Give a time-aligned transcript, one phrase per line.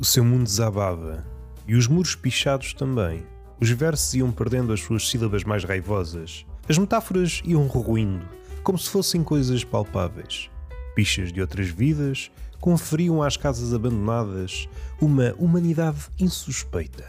[0.00, 1.26] O seu mundo desabava,
[1.68, 3.22] e os muros pichados também.
[3.60, 6.46] Os versos iam perdendo as suas sílabas mais raivosas.
[6.66, 8.26] As metáforas iam ruindo,
[8.62, 10.48] como se fossem coisas palpáveis.
[10.94, 14.66] Pichas de outras vidas conferiam às casas abandonadas
[14.98, 17.04] uma humanidade insuspeita.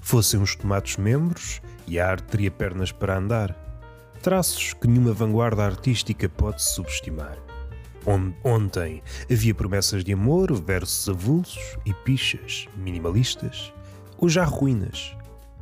[0.00, 3.54] Fossem os tomates membros e a arte teria pernas para andar.
[4.22, 7.45] Traços que nenhuma vanguarda artística pode subestimar.
[8.44, 13.72] Ontem havia promessas de amor, versos avulsos e pichas minimalistas.
[14.16, 15.16] Hoje há ruínas.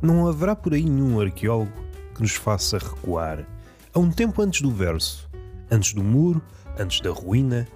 [0.00, 1.72] Não haverá por aí nenhum arqueólogo
[2.14, 3.44] que nos faça recuar
[3.92, 5.28] a um tempo antes do verso,
[5.68, 6.40] antes do muro,
[6.78, 7.66] antes da ruína.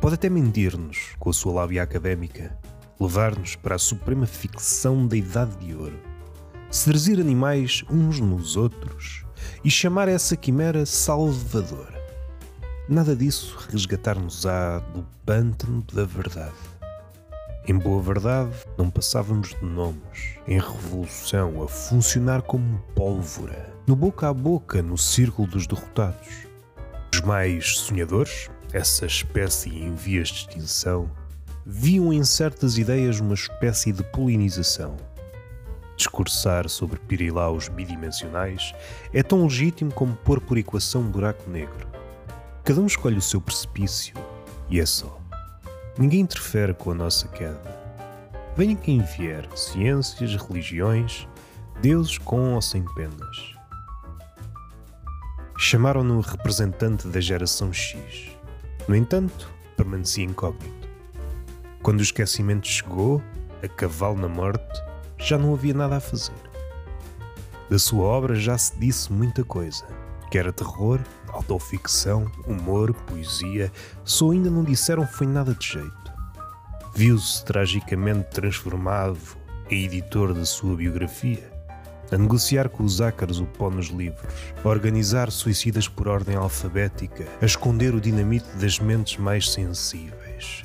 [0.00, 2.58] Pode até mentir-nos com a sua lábia académica,
[2.98, 5.98] levar-nos para a suprema ficção da Idade de Ouro,
[6.70, 9.26] seduzir animais uns nos outros
[9.62, 11.95] e chamar essa quimera Salvador
[12.88, 16.54] Nada disso resgatar-nos-á do pântano da verdade.
[17.66, 24.28] Em boa verdade, não passávamos de nomes, em revolução a funcionar como pólvora, no boca
[24.28, 26.46] a boca, no círculo dos derrotados.
[27.12, 31.10] Os mais sonhadores, essa espécie em vias de extinção,
[31.66, 34.96] viam em certas ideias uma espécie de polinização.
[35.96, 38.72] Discursar sobre pirilaus bidimensionais
[39.12, 41.95] é tão legítimo como pôr por equação um buraco negro.
[42.66, 44.12] Cada um escolhe o seu precipício
[44.68, 45.20] e é só.
[45.96, 47.62] Ninguém interfere com a nossa queda.
[48.56, 51.28] Venha quem vier, ciências, religiões,
[51.80, 53.54] deuses com ou sem penas.
[55.56, 58.32] Chamaram-no representante da geração X.
[58.88, 60.88] No entanto, permanecia incógnito.
[61.84, 63.22] Quando o esquecimento chegou,
[63.62, 64.82] a cavalo na morte,
[65.18, 66.34] já não havia nada a fazer.
[67.70, 69.86] Da sua obra já se disse muita coisa,
[70.30, 71.00] que era terror
[71.36, 73.70] autoficção, humor, poesia,
[74.04, 76.12] só ainda não disseram foi nada de jeito.
[76.94, 79.18] Viu-se tragicamente transformado
[79.70, 81.52] em editor da sua biografia,
[82.10, 84.32] a negociar com os ácaros o pó nos livros,
[84.64, 90.64] a organizar suicidas por ordem alfabética, a esconder o dinamite das mentes mais sensíveis,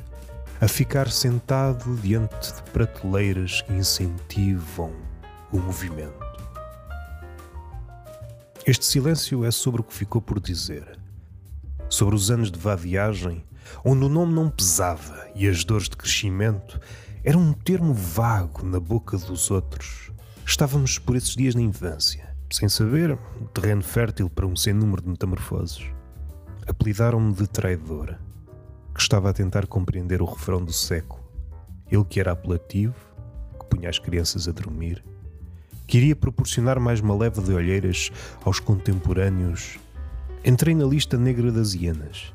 [0.62, 4.94] a ficar sentado diante de prateleiras que incentivam
[5.52, 6.21] o movimento.
[8.64, 11.00] Este silêncio é sobre o que ficou por dizer.
[11.90, 13.44] Sobre os anos de vadiagem,
[13.84, 16.80] onde o nome não pesava e as dores de crescimento
[17.24, 20.12] eram um termo vago na boca dos outros.
[20.46, 25.02] Estávamos por esses dias na infância, sem saber, um terreno fértil para um sem número
[25.02, 25.88] de metamorfoses.
[26.68, 28.16] Apelidaram-me de traidor,
[28.94, 31.24] que estava a tentar compreender o refrão do século.
[31.90, 32.94] Ele que era apelativo,
[33.60, 35.04] que punha as crianças a dormir,
[35.92, 38.14] Queria proporcionar mais uma leva de olheiras
[38.46, 39.78] aos contemporâneos.
[40.42, 42.34] Entrei na lista negra das hienas.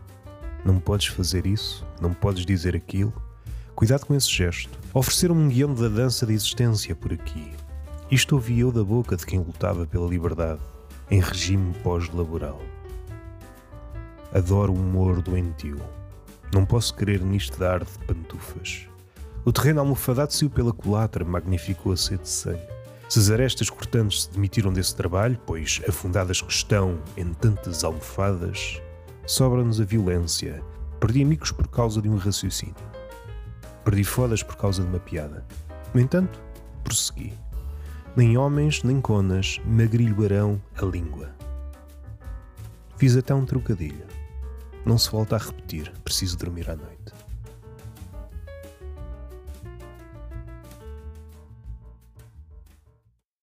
[0.63, 3.15] Não podes fazer isso, não podes dizer aquilo.
[3.75, 4.79] Cuidado com esse gesto.
[4.93, 7.51] Ofereceram-me um guião da dança da existência por aqui.
[8.11, 10.61] Isto ouvi eu da boca de quem lutava pela liberdade,
[11.11, 12.61] em regime pós-laboral.
[14.35, 15.81] Adoro o humor doentio.
[16.53, 18.87] Não posso querer nisto dar de pantufas.
[19.47, 22.76] O terreno almofadado saiu pela culatra, magnificou a sede de sangue.
[23.09, 28.83] Se as arestas cortantes se demitiram desse trabalho, pois afundadas que estão em tantas almofadas,
[29.25, 30.63] sobra-nos a violência.
[30.99, 32.75] Perdi amigos por causa de um raciocínio.
[33.85, 35.47] Perdi fodas por causa de uma piada.
[35.95, 36.41] No entanto,
[36.83, 37.33] prossegui.
[38.17, 41.31] Nem homens nem conas magrilhoarão a língua.
[42.97, 44.07] Fiz até um trocadilho.
[44.85, 47.13] Não se volta a repetir, preciso dormir à noite.